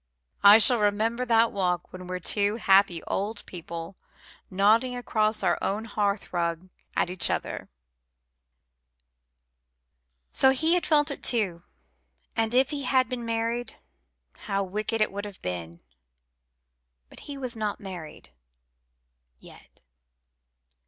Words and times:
I 0.41 0.57
shall 0.57 0.79
remember 0.79 1.25
that 1.25 1.51
walk 1.51 1.93
when 1.93 2.07
we're 2.07 2.17
two 2.17 2.55
happy 2.55 3.03
old 3.03 3.45
people 3.45 3.97
nodding 4.49 4.95
across 4.97 5.43
our 5.43 5.59
own 5.61 5.85
hearthrug 5.85 6.69
at 6.95 7.11
each 7.11 7.29
other." 7.29 7.69
So 10.31 10.49
he 10.53 10.73
had 10.73 10.87
felt 10.87 11.11
it 11.11 11.21
too; 11.21 11.61
and 12.35 12.55
if 12.55 12.71
he 12.71 12.81
had 12.85 13.09
been 13.09 13.25
married, 13.25 13.75
how 14.47 14.63
wicked 14.63 15.01
it 15.01 15.11
would 15.11 15.25
have 15.25 15.39
been! 15.43 15.81
But 17.07 17.19
he 17.29 17.37
was 17.37 17.55
not 17.55 17.79
married 17.79 18.31
yet. 19.39 19.83